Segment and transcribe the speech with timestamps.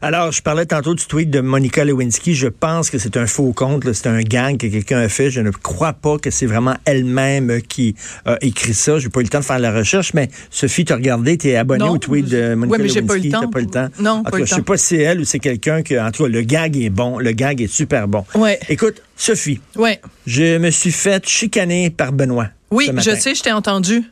[0.00, 2.34] Alors, je parlais tantôt du tweet de Monica Lewinsky.
[2.34, 3.92] Je pense que c'est un faux compte.
[3.92, 5.30] C'est un gang que quelqu'un a fait.
[5.30, 7.94] Je ne crois pas que c'est vraiment elle-même qui
[8.24, 8.98] a écrit ça.
[8.98, 11.36] Je n'ai pas eu le temps de faire la recherche, mais Sophie, tu as regardé,
[11.36, 13.06] tu es abonné au tweet de Monica ouais, mais Lewinsky.
[13.06, 13.50] Pas eu le temps.
[13.50, 13.88] pas eu le temps?
[13.98, 16.24] Non, en cas, je sais pas si c'est elle ou c'est quelqu'un que, en tout
[16.24, 17.18] cas, le gag est bon.
[17.18, 18.24] Le gag est super bon.
[18.34, 18.58] Ouais.
[18.68, 19.60] Écoute, Sophie.
[19.76, 20.00] Ouais.
[20.26, 22.48] Je me suis fait chicaner par Benoît.
[22.70, 24.02] Oui, je sais, je t'ai entendu.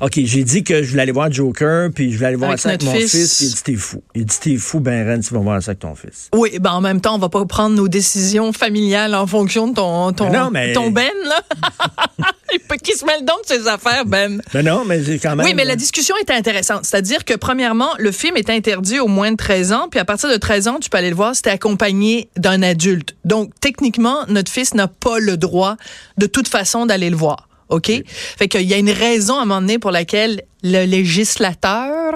[0.00, 2.60] OK, j'ai dit que je voulais aller voir Joker, puis je voulais aller voir Avec
[2.60, 3.10] ça avec mon fils.
[3.10, 3.36] fils.
[3.36, 4.02] puis il dit t'es fou.
[4.14, 6.28] Il dit t'es fou, ben Ren, tu vas voir ça avec ton fils.
[6.34, 9.74] Oui, ben en même temps, on va pas prendre nos décisions familiales en fonction de
[9.74, 11.40] ton ton, Mais non, mais- ton Ben là.
[12.52, 14.40] Il peut qui se mêle donc de ses affaires Ben.
[14.54, 15.44] Ben non, mais j'ai quand même.
[15.44, 16.84] Oui, mais la discussion est intéressante.
[16.84, 20.30] C'est-à-dire que, premièrement, le film est interdit au moins de 13 ans, puis à partir
[20.30, 23.16] de 13 ans, tu peux aller le voir si t'es accompagné d'un adulte.
[23.24, 25.76] Donc, techniquement, notre fils n'a pas le droit,
[26.18, 27.45] de toute façon, d'aller le voir.
[27.68, 27.90] OK?
[28.06, 32.14] Fait qu'il y a une raison à un moment donné pour laquelle le législateur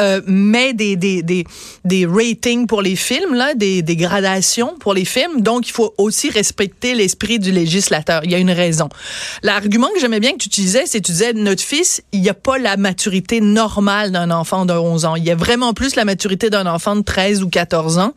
[0.00, 1.44] euh, met des, des, des,
[1.84, 5.40] des ratings pour les films, là, des, des gradations pour les films.
[5.40, 8.22] Donc, il faut aussi respecter l'esprit du législateur.
[8.24, 8.88] Il y a une raison.
[9.42, 12.28] L'argument que j'aimais bien que tu utilisais, c'est que tu disais, notre fils, il n'y
[12.28, 15.16] a pas la maturité normale d'un enfant de 11 ans.
[15.16, 18.12] Il y a vraiment plus la maturité d'un enfant de 13 ou 14 ans.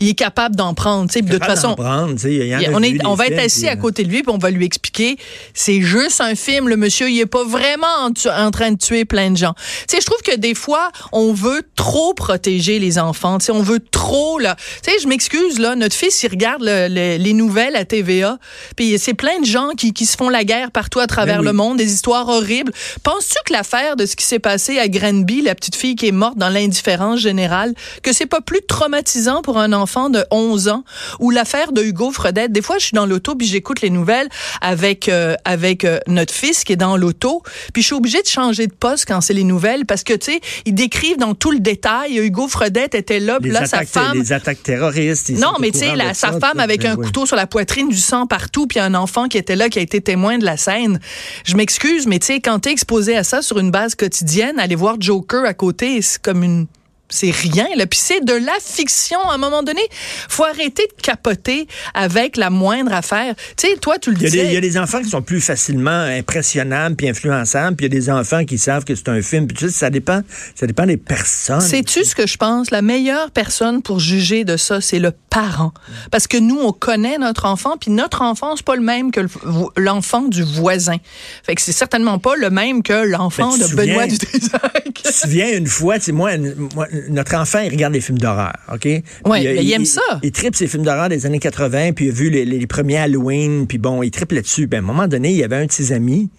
[0.00, 1.10] Il est capable d'en prendre.
[1.10, 1.22] sais.
[1.22, 3.68] De toute Capable façon, prendre, y en a on, est, on va être assis puis,
[3.68, 5.16] à euh, côté de lui puis on va lui expliquer
[5.52, 9.30] c'est juste un film le monsieur il est pas vraiment en train de tuer plein
[9.30, 9.54] de gens.
[9.54, 13.52] Tu sais je trouve que des fois on veut trop protéger les enfants, tu sais
[13.52, 14.56] on veut trop là.
[14.82, 18.38] Tu sais je m'excuse là, notre fils il regarde le- le- les nouvelles à TVA
[18.76, 21.40] puis c'est plein de gens qui, qui se font la guerre partout à travers Ben
[21.40, 21.46] oui.
[21.46, 22.72] le monde, des histoires horribles.
[23.02, 26.12] Penses-tu que l'affaire de ce qui s'est passé à Granby, la petite fille qui est
[26.12, 30.84] morte dans l'indifférence générale, que c'est pas plus traumatisant pour un enfant de 11 ans
[31.20, 32.52] ou l'affaire de Hugo Fredette?
[32.52, 34.28] Des fois, je suis dans l'auto puis j'écoute les nouvelles
[34.60, 38.28] avec euh, avec euh, notre fils qui est dans l'auto, puis je suis obligée de
[38.28, 41.50] changer de poste quand c'est les nouvelles parce que tu sais, ils décrivent dans tout
[41.50, 42.18] le détail.
[42.18, 45.28] Hugo Fredette était là, puis là sa femme les attaques terroristes.
[45.30, 47.06] ils non, mais tu sais, sa ça, femme avec un oui.
[47.06, 49.82] couteau sur la poitrine, du sang partout, puis un enfant qui était là, qui a
[49.82, 51.00] été témoin de la scène.
[51.44, 54.76] Je m'excuse, mais tu sais, quand t'es exposé à ça sur une base quotidienne, aller
[54.76, 56.66] voir Joker à côté, c'est comme une
[57.14, 59.82] c'est rien là puis c'est de la fiction à un moment donné
[60.28, 64.26] faut arrêter de capoter avec la moindre affaire tu sais toi tu le Il y,
[64.26, 67.76] a disais des, il y a des enfants qui sont plus facilement impressionnables puis influençables,
[67.76, 69.46] puis il y a des enfants qui savent que c'est un film.
[69.46, 70.20] Puis tu sais, ça dépend,
[70.54, 71.60] ça dépend des personnes.
[71.60, 72.70] Sais-tu ce que je pense?
[72.70, 75.72] La meilleure personne pour juger de ça, c'est le parent.
[76.10, 79.20] Parce que nous, on connaît notre enfant, puis notre enfant, c'est pas le même que
[79.20, 79.28] le-
[79.76, 80.96] l'enfant du voisin.
[81.44, 84.60] Fait que c'est certainement pas le même que l'enfant de Benoît Dutrisac.
[84.94, 86.30] Tu te souviens une fois, tu sais, moi,
[86.74, 88.84] moi, notre enfant, il regarde des films d'horreur, OK?
[88.84, 90.00] Ouais, euh, mais il aime ça.
[90.22, 92.98] Il, tripe ces films d'horreur des années 80, puis il a vu les, les premiers
[92.98, 94.66] Halloween, puis bon, il tripe là-dessus.
[94.66, 96.30] Ben, à un moment donné, il y avait un de ses amis.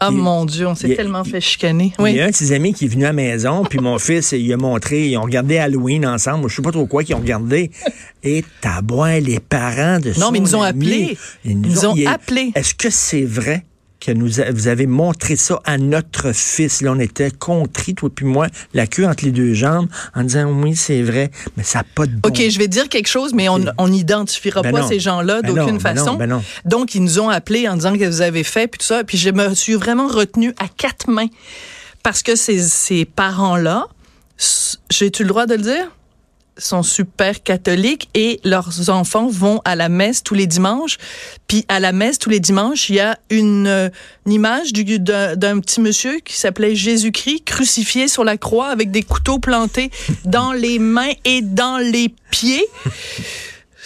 [0.00, 1.92] Ah Il- mon Dieu, on s'est tellement fait chicaner.
[1.98, 2.20] Il y Oui.
[2.20, 4.52] a un de ses amis qui est venu à la maison, puis mon fils, il
[4.52, 7.70] a montré, ils ont regardé Halloween ensemble, je sais pas trop quoi qu'ils ont regardé.
[8.22, 11.16] Et tabois, les parents de Non, mais ils nous ont appelés.
[11.44, 12.52] Ils nous Ils ont appelés.
[12.54, 13.64] Est-ce que c'est vrai
[14.08, 16.80] que nous a- vous avez montré ça à notre fils?
[16.80, 20.50] Là, on était contris, toi puis moi, la queue entre les deux jambes, en disant
[20.50, 23.34] oui, c'est vrai, mais ça n'a pas de bon OK, je vais dire quelque chose,
[23.34, 24.88] mais on n'identifiera Ben pas non.
[24.88, 26.18] ces gens-là Ben d'aucune ben non, façon.
[26.26, 26.42] non.
[26.64, 29.04] Donc, ils nous ont appelés en disant que vous avez fait, puis tout ça.
[29.04, 31.28] Puis je me suis vraiment retenue à quatre mains.
[32.02, 33.86] Parce que ces, ces parents-là,
[34.90, 35.90] j'ai-tu le droit de le dire?
[36.58, 40.98] Sont super catholiques et leurs enfants vont à la messe tous les dimanches.
[41.46, 43.88] Puis à la messe tous les dimanches, il y a une, euh,
[44.26, 49.02] image du- d'un d'un petit monsieur qui s'appelait Jésus-Christ crucifié sur la croix avec des
[49.02, 49.90] couteaux plantés
[50.24, 52.66] dans les mains et dans les pieds.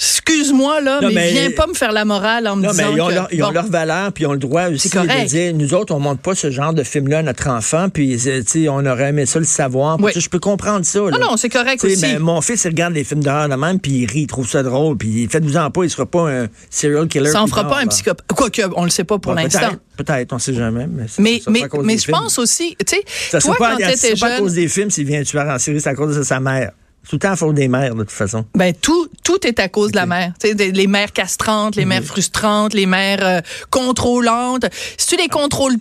[0.05, 2.83] Excuse-moi là, Non, mais, mais- viens pas me faire la morale en me Non, mais
[2.85, 4.65] disant ils ont, que leur, ils ont bon, leur valeur, puis ils ont le droit
[4.69, 7.89] aussi de dire, nous autres, on montre pas ce genre de film-là à notre enfant,
[7.89, 9.99] puis euh, on aurait aimé ça le savoir.
[10.01, 10.11] Oui.
[10.17, 10.99] Je peux comprendre ça.
[10.99, 11.11] là.
[11.13, 12.17] Non, non, c'est correct aussi.
[12.19, 14.63] mon fils, il regarde des films d'horreur de même, puis il rit, il trouve ça
[14.63, 17.31] drôle, puis faites-vous en pas, il sera pas un serial killer.
[17.31, 18.27] ça en fera pas un psychopathe.
[18.27, 19.61] Quoique, on le sait pas pour Bon, l'instant.
[19.97, 20.87] Peut-être, on sait jamais.
[20.91, 22.17] Mais, c'est- Mais, ça, mais, mais je films.
[22.17, 24.91] pense aussi, tu sais, toi, pas, quand t'étais sera pas à jeune, cause des films
[24.91, 26.73] s'il vient tuer en série, c'est à cause de sa mère.
[27.09, 28.45] Tout le temps à faute des mères, de toute façon.
[28.55, 30.33] Ben tout tout est à cause de la mère.
[30.41, 33.41] Tu sais, des- les mères castrantes, les mères frustrantes, les mères euh,
[33.71, 34.67] contrôlantes.
[34.97, 35.77] Si tu les contrôles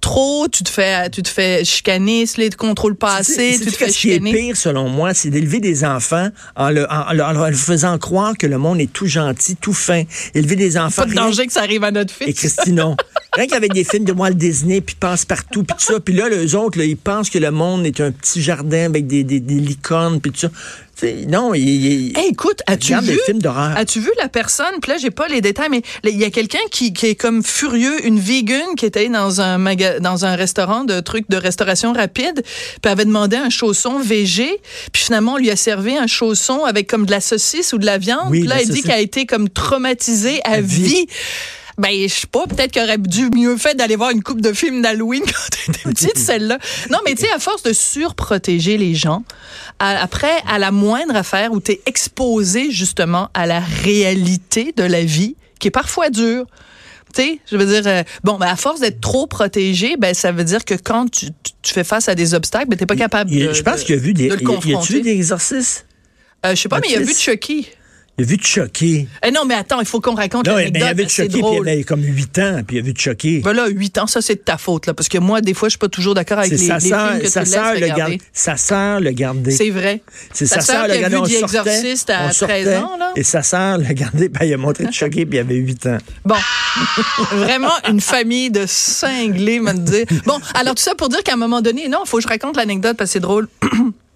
[0.00, 2.26] trop, tu te fais tu te fais chicaner.
[2.26, 4.32] Si tu les contrôles pas assez, tu te fais que Ce qui est chicaner.
[4.32, 7.96] pire, selon moi, c'est d'élever des enfants en, le- en- en leur- en leur faisant
[7.98, 10.02] croire que le monde est tout gentil, tout fin.
[10.34, 11.02] Élever des enfants.
[11.02, 12.34] Pas de rien- danger que ça arrive à notre Et fils.
[12.38, 12.96] Christinon.
[13.34, 16.00] Rien qu'avec des films de Walt Disney, puis pensent partout, puis tout ça.
[16.00, 19.06] Puis là, les autres, là, ils pensent que le monde est un petit jardin avec
[19.06, 20.48] des, des, des licornes, puis tout ça.
[21.28, 23.76] Non, il, écoute, as-tu vu des films d'horreur.
[23.76, 24.74] As-tu vu la personne?
[24.80, 27.42] Puis là, j'ai pas les détails, mais il y a quelqu'un qui, qui, est comme
[27.42, 29.58] furieux, une vegan qui était dans un
[30.00, 32.42] dans un restaurant de trucs de restauration rapide,
[32.82, 34.48] puis avait demandé un chausson végé,
[34.92, 37.86] puis finalement on lui a servi un chausson avec comme de la saucisse ou de
[37.86, 38.30] la viande.
[38.30, 41.06] puis là, elle dit qu'elle a été comme traumatisée à, vie
[41.80, 44.52] ben, je sais pas, peut-être qu'il aurait dû mieux fait d'aller voir une coupe de
[44.52, 46.58] films d'Halloween quand t'étais petite, celle-là.
[46.90, 49.24] Non, mais tu sais, à force de surprotéger les gens,
[49.78, 55.36] après, à la moindre affaire où t'es exposé justement à la réalité de la vie,
[55.58, 56.44] qui est parfois dure,
[57.14, 60.32] tu sais, je veux dire, euh, bon, ben, à force d'être trop protégé, ben, ça
[60.32, 61.28] veut dire que quand tu,
[61.64, 64.12] fais face à des obstacles, ben, t'es pas capable de, Je pense qu'il a vu
[64.12, 65.86] des, il, a vu des exercices?
[66.44, 67.68] Euh, je sais pas, mais il a vu Chucky.
[68.20, 69.08] Il a vu choquer.
[69.24, 70.82] Eh non, mais attends, il faut qu'on raconte non, l'anecdote.
[70.82, 73.40] il a vu choquer, puis il avait comme 8 ans, puis il a vu choquer.
[73.40, 75.68] Ben là, 8 ans, ça, c'est de ta faute, là, parce que moi, des fois,
[75.68, 78.16] je suis pas toujours d'accord avec les, les films que sa tu soeur laisses regarder.
[78.16, 79.52] Le sa sœur le gardait.
[79.52, 80.02] C'est vrai.
[80.34, 81.16] C'est sa sœur le gardait.
[81.16, 83.12] vu The Exorcist à 13 ans, là.
[83.16, 85.86] Et sa sœur le gardait, ben, il a montré de choquer, puis il avait 8
[85.86, 85.98] ans.
[86.26, 86.36] Bon.
[87.32, 90.04] Vraiment une famille de cinglés, me dire.
[90.26, 92.28] Bon, alors tout ça pour dire qu'à un moment donné, non, il faut que je
[92.28, 93.48] raconte l'anecdote, parce que c'est drôle.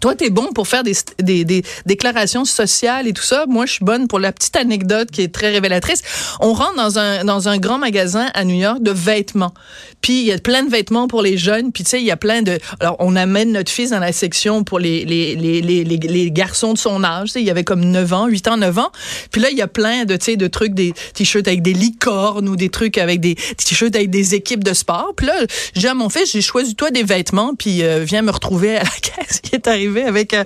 [0.00, 3.46] Toi, tu es bon pour faire des, déclarations sociales et tout ça.
[3.48, 6.02] Moi, je suis bonne pour la petite anecdote qui est très révélatrice.
[6.40, 9.52] On rentre dans un, grand magasin à New York de vêtements.
[10.00, 11.72] Puis, il y a plein de vêtements pour les jeunes.
[11.72, 12.58] Puis, tu sais, il y a plein de...
[12.78, 17.30] Alors, on amène notre fils dans la section pour les, garçons de son âge.
[17.34, 18.92] Il y avait comme 9 ans, 8 ans, 9 ans.
[19.32, 22.68] Puis là, il y a plein de, trucs, des t-shirts avec des licornes ou des
[22.68, 25.12] trucs avec des t-shirts avec des équipes de sport.
[25.16, 25.34] Puis là,
[25.74, 28.84] j'ai à mon fils, j'ai choisi toi des vêtements, puis euh, viens me retrouver à
[28.84, 29.40] la caisse.
[29.44, 30.44] Il est arrivé avec un,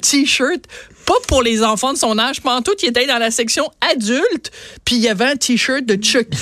[0.00, 0.62] t-shirt
[1.04, 2.40] pas pour les enfants de son âge.
[2.40, 4.52] Pendant tout, il était dans la section adulte,
[4.84, 6.38] puis il y avait un t-shirt de Chucky.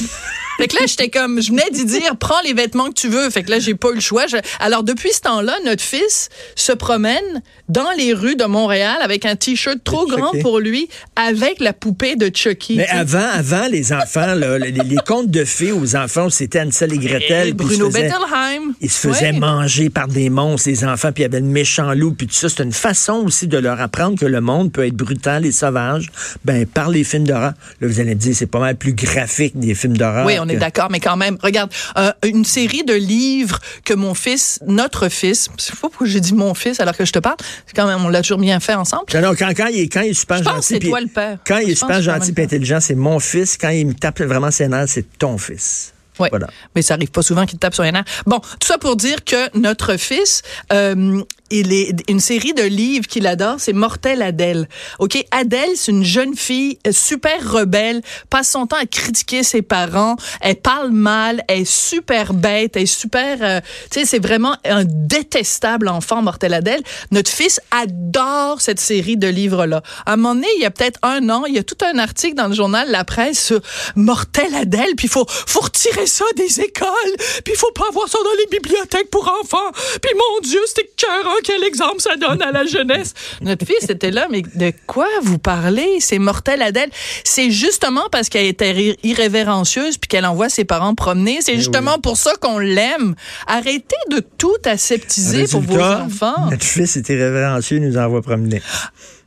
[0.60, 3.30] Fait que là, j'étais comme, je venais d'y dire, prends les vêtements que tu veux.
[3.30, 4.26] Fait que là, j'ai pas eu le choix.
[4.58, 9.36] Alors, depuis ce temps-là, notre fils se promène dans les rues de Montréal avec un
[9.36, 12.76] T-shirt trop grand pour lui, avec la poupée de Chucky.
[12.76, 17.48] Mais avant, avant, les enfants, les, contes de fées aux enfants, c'était Ansel et Gretel.
[17.48, 18.74] Et Bruno Bettelheim.
[18.82, 21.94] Ils se faisaient manger par des monstres, les enfants, puis il y avait le méchant
[21.94, 22.50] loup, puis tout ça.
[22.50, 26.10] C'est une façon aussi de leur apprendre que le monde peut être brutal et sauvage,
[26.44, 27.54] ben, par les films d'horreur.
[27.80, 30.26] Là, vous allez me dire, c'est pas mal plus graphique des films d'horreur.
[30.26, 34.14] Oui, on est d'accord, mais quand même, regarde, euh, une série de livres que mon
[34.14, 37.36] fils, notre fils, c'est pas pourquoi j'ai dit mon fils alors que je te parle,
[37.74, 39.04] quand même, on l'a toujours bien fait ensemble.
[39.14, 40.62] Non, quand, quand, il, quand il est super je gentil.
[40.62, 41.38] c'est toi le père.
[41.46, 43.56] Quand il est super gentil et intelligent, c'est mon fils.
[43.56, 45.92] Quand il me tape vraiment ses nerfs, c'est ton fils.
[46.18, 46.48] Oui, voilà.
[46.74, 48.04] mais ça arrive pas souvent qu'il tape sur les nerfs.
[48.26, 50.42] Bon, tout ça pour dire que notre fils,
[50.72, 54.68] euh, il est une série de livres qu'il adore, c'est Mortel Adèle.
[54.98, 59.62] OK, Adèle, c'est une jeune fille euh, super rebelle, passe son temps à critiquer ses
[59.62, 63.60] parents, elle parle mal, elle est super bête, elle est super euh,
[63.90, 66.82] tu sais, c'est vraiment un détestable enfant Mortel Adèle.
[67.10, 69.82] Notre fils adore cette série de livres là.
[70.06, 71.98] À un moment donné, il y a peut-être un an, il y a tout un
[71.98, 73.60] article dans le journal La Presse sur
[73.96, 77.14] Mortel Adèle, puis faut faut retirer ça des écoles,
[77.44, 79.70] puis faut pas avoir ça dans les bibliothèques pour enfants.
[80.00, 83.14] Puis mon dieu, c'était cœur quel exemple ça donne à la jeunesse.
[83.40, 85.98] Notre fils était là, mais de quoi vous parlez?
[86.00, 86.90] C'est mortel, Adèle.
[87.24, 91.38] C'est justement parce qu'elle était irrévérencieuse puis qu'elle envoie ses parents promener.
[91.40, 93.14] C'est eh justement pour ça qu'on l'aime.
[93.46, 96.50] Arrêtez de tout aseptiser pour vos enfants.
[96.50, 98.62] Notre fils est irrévérencieux, nous envoie promener.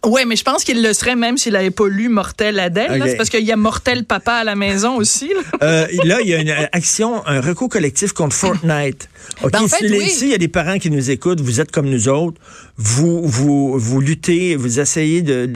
[0.05, 3.01] Oui, mais je pense qu'il le serait même s'il n'avait pas lu Mortel Adèle.
[3.05, 5.29] C'est parce qu'il y a Mortel Papa à la maison aussi.
[5.29, 5.41] Là.
[5.63, 9.07] Euh, là, il y a une action, un recours collectif contre Fortnite.
[9.43, 12.09] OK, ben, si, il y a des parents qui nous écoutent, vous êtes comme nous
[12.09, 12.39] autres,
[12.77, 15.49] vous vous vous luttez, vous essayez de,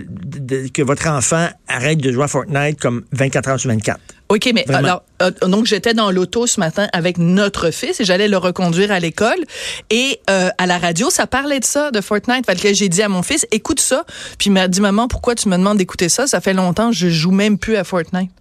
[0.74, 4.00] que votre enfant arrête de jouer à Fortnite comme 24 heures sur 24.
[4.30, 8.28] OK, mais alors, euh, donc j'étais dans l'auto ce matin avec notre fils et j'allais
[8.28, 9.38] le reconduire à l'école
[9.90, 12.46] et euh, à la radio, ça parlait de ça, de Fortnite.
[12.46, 14.06] Fait que j'ai dit à mon fils, écoute ça.
[14.38, 16.28] Puis il m'a dit, maman, pourquoi tu me demandes d'écouter ça?
[16.28, 18.31] Ça fait longtemps, je joue même plus à Fortnite.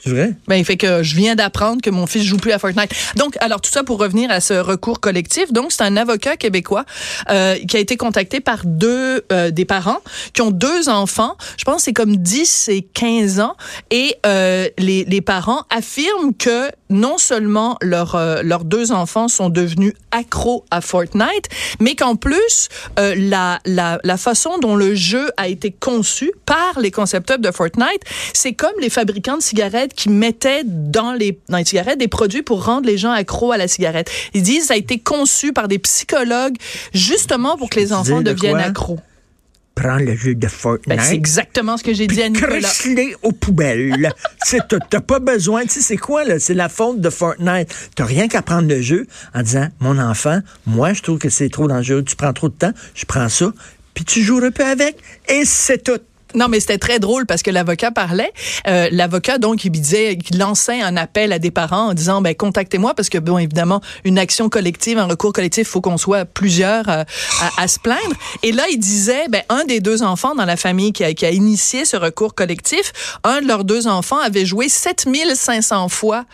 [0.00, 0.34] C'est vrai?
[0.46, 2.92] Ben, il fait que je viens d'apprendre que mon fils joue plus à Fortnite.
[3.16, 5.52] Donc, alors tout ça pour revenir à ce recours collectif.
[5.52, 6.84] Donc, c'est un avocat québécois
[7.30, 9.98] euh, qui a été contacté par deux euh, des parents
[10.34, 11.36] qui ont deux enfants.
[11.56, 13.56] Je pense que c'est comme 10 et 15 ans.
[13.90, 19.48] Et euh, les, les parents affirment que non seulement leurs euh, leurs deux enfants sont
[19.50, 21.48] devenus accros à Fortnite,
[21.80, 22.68] mais qu'en plus
[22.98, 27.50] euh, la, la la façon dont le jeu a été conçu par les concepteurs de
[27.50, 28.02] Fortnite,
[28.32, 32.42] c'est comme les fabricants de cigarettes qui mettaient dans les, dans les cigarettes des produits
[32.42, 34.10] pour rendre les gens accros à la cigarette.
[34.34, 36.56] Ils disent ça a été conçu par des psychologues
[36.92, 38.98] justement pour que les enfants deviennent accros
[39.80, 40.98] prends le jeu de Fortnite.
[40.98, 42.68] Ben, c'est exactement ce que j'ai dit à Nicolas.
[43.22, 44.12] aux poubelles.
[44.90, 45.62] T'as pas besoin.
[45.62, 46.38] Tu sais, c'est quoi, là?
[46.38, 47.74] C'est la faute de Fortnite.
[47.94, 51.48] T'as rien qu'à prendre le jeu en disant, mon enfant, moi, je trouve que c'est
[51.48, 52.02] trop dangereux.
[52.02, 52.72] Tu prends trop de temps.
[52.94, 53.52] Je prends ça
[53.98, 54.96] puis tu joues un peu avec,
[55.28, 55.98] et c'est tout.
[56.34, 58.32] Non, mais c'était très drôle parce que l'avocat parlait.
[58.66, 62.34] Euh, l'avocat, donc, il disait, qu'il lançait un appel à des parents en disant, ben,
[62.34, 66.24] contactez-moi parce que, bon, évidemment, une action collective, un recours collectif, il faut qu'on soit
[66.24, 67.04] plusieurs euh,
[67.40, 68.14] à, à, se plaindre.
[68.42, 71.24] Et là, il disait, ben, un des deux enfants dans la famille qui a, qui
[71.24, 72.92] a initié ce recours collectif,
[73.24, 76.24] un de leurs deux enfants avait joué 7500 fois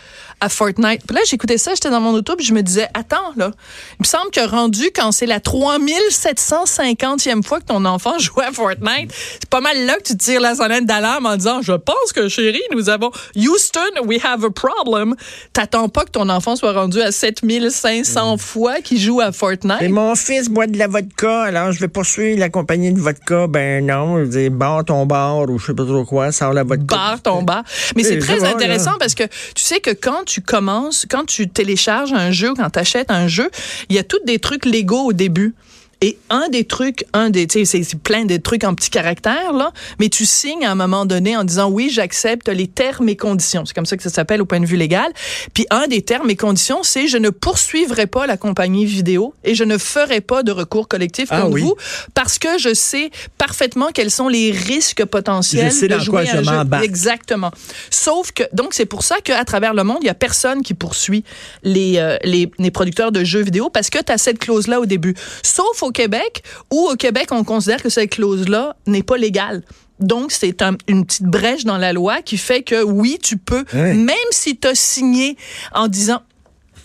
[0.41, 1.03] à Fortnite.
[1.07, 3.51] Puis là, j'écoutais ça, j'étais dans mon auto, puis je me disais, attends, là,
[3.93, 8.53] il me semble que rendu quand c'est la 3750e fois que ton enfant joue à
[8.53, 12.13] Fortnite, c'est pas mal là que tu tires la sonnette d'alarme en disant, je pense
[12.15, 15.15] que chérie, nous avons Houston, we have a problem.
[15.53, 18.39] T'attends pas que ton enfant soit rendu à 7500 mm.
[18.39, 19.83] fois qu'il joue à Fortnite?
[19.83, 23.47] Et mon fils boit de la vodka, alors je vais poursuivre la compagnie de vodka.
[23.47, 26.65] Ben non, je dis, barre ton bar ou je sais pas trop quoi, sors la
[26.65, 26.95] vodka.
[26.95, 27.65] Barre ton bar.
[27.97, 29.25] Mais c'est très intéressant parce que
[29.55, 33.29] tu sais que quand tu commences, quand tu télécharges un jeu, quand tu achètes un
[33.29, 33.51] jeu,
[33.89, 35.55] il y a tous des trucs légaux au début.
[36.05, 39.55] Et un des trucs, un des, tu sais, c'est plein de trucs en petits caractères,
[39.55, 43.17] là, mais tu signes à un moment donné en disant oui, j'accepte les termes et
[43.17, 43.65] conditions.
[43.65, 45.11] C'est comme ça que ça s'appelle au point de vue légal.
[45.55, 49.55] Puis un des termes et conditions, c'est je ne poursuivrai pas la compagnie vidéo et
[49.55, 51.75] je ne ferai pas de recours collectif ah contre vous
[52.13, 53.11] parce que je sais
[53.47, 56.83] parfaitement quels sont les risques potentiels je sais de jouer quoi un jeu.
[56.83, 57.51] Exactement.
[57.91, 60.73] Sauf que, donc, c'est pour ça qu'à travers le monde, il y a personne qui
[60.73, 61.25] poursuit
[61.63, 64.87] les, euh, les, les producteurs de jeux vidéo parce que tu as cette clause-là au
[64.87, 65.15] début.
[65.43, 69.63] Sauf au Québec, où au Québec, on considère que cette clause-là n'est pas légale.
[70.01, 74.09] Donc, c'est une petite brèche dans la loi qui fait que oui, tu peux, même
[74.31, 75.37] si tu as signé
[75.73, 76.23] en disant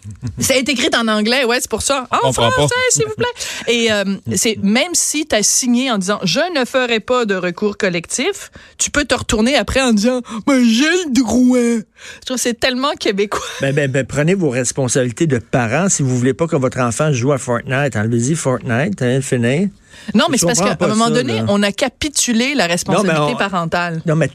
[0.39, 2.08] ça été écrit en anglais, ouais, c'est pour ça.
[2.12, 3.27] En français, s'il vous plaît.
[3.68, 4.03] Et euh,
[4.36, 8.51] c'est même si tu as signé en disant je ne ferai pas de recours collectif,
[8.77, 11.84] tu peux te retourner après en disant mais j'ai le droit.
[12.22, 13.41] Je trouve c'est tellement québécois.
[13.62, 15.89] Ben, ben, ben, prenez vos responsabilités de parents.
[15.89, 19.70] Si vous voulez pas que votre enfant joue à Fortnite, enlevez-y Fortnite, hein, fini.
[20.13, 24.01] Non, mais c'est parce qu'à un moment donné, on a capitulé la responsabilité parentale.
[24.06, 24.29] Non, mais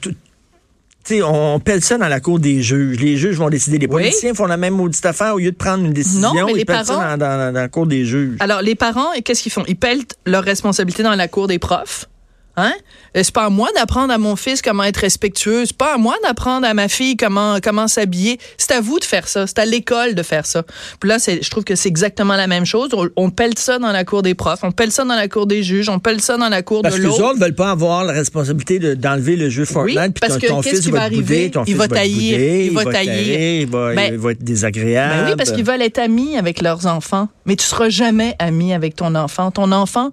[1.04, 2.99] tout, on pèle ça dans la cour des juges.
[2.99, 3.78] Les juges vont décider.
[3.78, 6.34] Les policiers font la même maudite affaire au lieu de prendre une décision.
[6.34, 6.84] Non, mais les ils parents...
[6.84, 8.37] ça dans, la cour des juges.
[8.40, 9.64] Alors, les parents, qu'est-ce qu'ils font?
[9.68, 12.08] Ils pèlent leur responsabilité dans la cour des profs.
[12.56, 12.73] Hein?
[13.14, 15.66] C'est pas à moi d'apprendre à mon fils comment être respectueux.
[15.66, 18.38] C'est pas à moi d'apprendre à ma fille comment comment s'habiller.
[18.58, 19.46] C'est à vous de faire ça.
[19.46, 20.62] C'est à l'école de faire ça.
[21.00, 22.90] Puis là, je trouve que c'est exactement la même chose.
[23.16, 25.62] On, pèle ça dans la cour des profs, on pèle ça dans la cour des
[25.62, 27.02] juges, on pèle ça dans la cour de l'autre.
[27.02, 29.99] Parce que les autres veulent pas avoir la responsabilité d'enlever le jeu Fortnite.
[29.99, 31.50] Oui, parce que qu'est-ce qui va arriver?
[31.66, 32.66] il va tailler.
[32.66, 33.61] Il va tailler.
[33.62, 35.14] Il va être désagréable.
[35.25, 37.28] Ben oui, parce qu'ils veulent être amis avec leurs enfants.
[37.46, 39.50] Mais tu seras jamais ami avec ton enfant.
[39.50, 40.11] Ton enfant,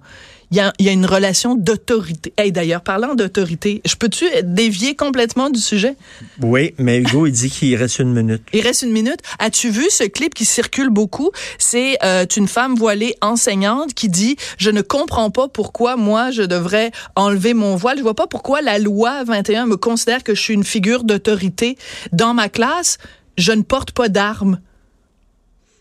[0.52, 2.34] il y a, y a, une relation d'autorité.
[2.36, 5.96] Hey, d'ailleurs, parlant d'autorité, je peux-tu dévier complètement du sujet?
[6.42, 8.42] Oui, mais Hugo, il dit qu'il reste une minute.
[8.52, 9.20] Il reste une minute.
[9.38, 11.30] As-tu vu ce clip qui circule beaucoup?
[11.58, 16.42] C'est euh, une femme voilée enseignante qui dit, je ne comprends pas pourquoi moi, je
[16.42, 17.96] devrais enlever mon voile.
[17.96, 21.78] Je vois pas pourquoi la loi 21 me considère que je suis une figure d'autorité
[22.12, 22.98] dans ma classe.
[23.38, 24.60] Je ne porte pas d'armes.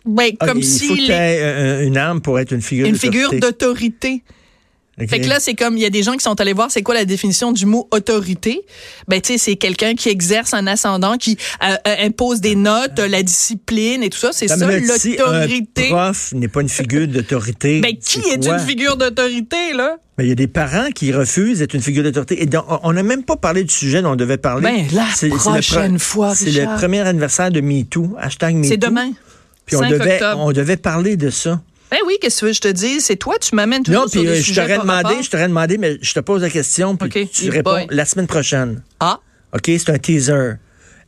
[0.06, 4.24] Ben, comme il faut qu'il ait une arme pour être une figure Une figure d'autorité.
[5.08, 6.82] Fait que là, c'est comme, il y a des gens qui sont allés voir c'est
[6.82, 8.62] quoi la définition du mot autorité.
[9.08, 13.00] Ben, tu sais, c'est quelqu'un qui exerce un ascendant, qui euh, euh, impose des notes,
[13.00, 14.32] la discipline et tout ça.
[14.32, 15.90] C'est ça, l'autorité.
[15.90, 17.82] un prof n'est pas une figure d'autorité.
[17.92, 19.98] Ben, qui est, une figure d'autorité, là?
[20.18, 22.44] Ben, il y a des parents qui refusent d'être une figure d'autorité.
[22.44, 22.50] Et
[22.84, 24.64] on n'a même pas parlé du sujet dont on devait parler.
[24.64, 28.16] Ben, la prochaine fois, C'est le premier anniversaire de MeToo.
[28.20, 28.70] Hashtag MeToo.
[28.70, 29.12] C'est demain.
[29.66, 31.62] Puis on devait, on devait parler de ça.
[31.92, 33.02] Ben oui, qu'est-ce que tu veux je te dis?
[33.02, 35.78] C'est toi, tu m'amènes toujours non, sur des euh, je t'aurais demandé, je t'aurais demandé,
[35.78, 38.82] mais je te pose la question, puis tu réponds la semaine prochaine.
[39.00, 39.20] Ah.
[39.54, 40.54] OK, c'est un teaser.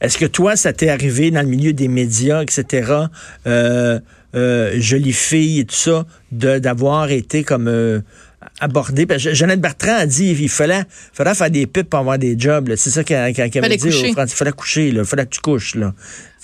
[0.01, 2.91] Est-ce que toi, ça t'est arrivé dans le milieu des médias, etc.,
[3.47, 3.99] euh,
[4.35, 8.01] euh, jolie fille et tout ça, d'avoir été comme euh,
[8.59, 9.07] abordé.
[9.17, 12.73] Jeannette Bertrand a dit il fallait, fallait faire des pipes pour avoir des jobs.
[12.75, 13.41] C'est ça qu'elle avait dit.
[13.45, 13.77] il fallait
[14.51, 14.89] coucher.
[14.89, 15.75] Il fallait que tu couches.
[15.75, 15.93] Là.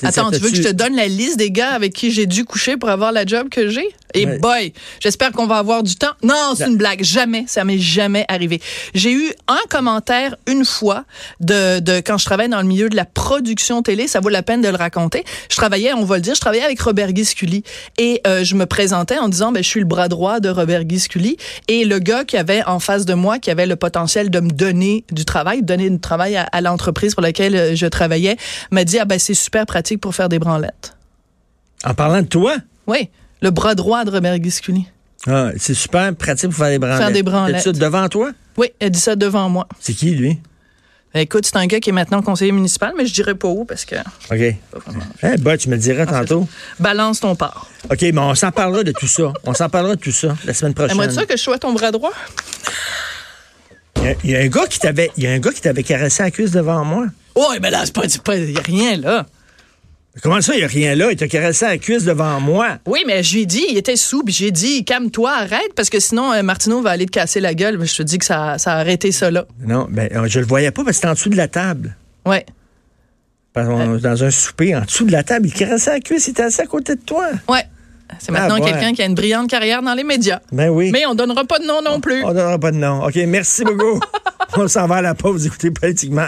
[0.03, 2.46] Attends, tu veux que je te donne la liste des gars avec qui j'ai dû
[2.46, 3.89] coucher pour avoir la job que j'ai?
[4.13, 6.13] Et boy, j'espère qu'on va avoir du temps.
[6.24, 7.04] Non, c'est une blague.
[7.04, 7.46] Jamais.
[7.48, 8.62] Ça m'est jamais arrivé.
[8.94, 11.06] J'ai eu un commentaire une fois
[11.39, 14.08] de, de quand je travaillais dans le milieu de la production télé.
[14.08, 15.24] Ça vaut la peine de le raconter.
[15.50, 17.63] Je travaillais, on va le dire, je travaillais avec Robert Guisculi.
[17.98, 20.86] Et euh, je me présentais en disant, ben, je suis le bras droit de Robert
[20.86, 21.38] Guisculi.
[21.68, 24.50] Et le gars qui avait en face de moi, qui avait le potentiel de me
[24.50, 28.38] donner du travail, donner du travail à, à l'entreprise pour laquelle euh, je travaillais,
[28.72, 30.96] m'a dit, ah ben, c'est super pratique pour faire des branlettes.
[31.86, 32.56] En parlant de toi?
[32.88, 33.10] Oui,
[33.41, 34.88] le bras droit de Robert Guisculi.
[35.27, 37.00] Ah, c'est super pratique pour faire des branlettes.
[37.00, 37.63] Faire des branlettes.
[37.63, 38.31] ça devant toi?
[38.58, 39.67] Oui, elle dit ça devant moi.
[39.79, 40.39] C'est qui, lui?
[41.15, 43.84] Écoute, c'est un gars qui est maintenant conseiller municipal, mais je dirais pas où parce
[43.84, 43.96] que.
[43.96, 44.55] OK.
[45.24, 46.48] Eh, bah, tu me le diras tantôt.
[46.79, 47.67] Balance ton part.
[47.89, 49.34] OK, mais on s'en parlera de tout ça.
[49.43, 50.96] On s'en parlera de tout ça la semaine prochaine.
[50.96, 52.13] Aimerais-tu ça que je sois ton bras droit?
[53.98, 55.51] Il y a, il y a un gars qui t'avait, il y a un gars
[55.51, 57.08] qui t'avait caressé la cuisse devant moi.
[57.36, 59.25] Oui, mais là, c'est pas, pas, y a rien, là.
[60.24, 61.12] Comment ça, il n'y a rien là?
[61.12, 62.80] Il t'a caressé la cuisse devant moi.
[62.88, 65.89] Oui, mais je lui ai dit, il était sous, puis j'ai dit, calme-toi, arrête, parce
[65.89, 67.80] que sinon, euh, Martineau va aller te casser la gueule.
[67.86, 69.46] Je te dis que ça, ça a arrêté ça, là.
[69.66, 71.96] Non, ben, euh, je le voyais pas parce que c'était en dessous de la table.
[73.54, 76.32] Parce qu'on- Dans un souper, en dessous de la table, il caressait la cuisse, il
[76.32, 77.28] était assis à côté de toi.
[77.48, 77.63] Ouais.
[78.18, 78.72] C'est maintenant Ah, ouais.
[78.72, 80.39] quelqu'un qui a une brillante carrière dans les médias.
[80.51, 80.89] Ben oui.
[80.92, 82.24] Mais on donnera pas de nom non plus.
[82.24, 83.06] On donnera pas de nom.
[83.06, 84.00] OK, merci beaucoup.
[84.58, 86.18] on s'en va à la pause, écoutez politiquement